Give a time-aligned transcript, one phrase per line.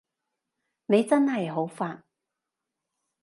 [0.87, 2.01] 你真係好煩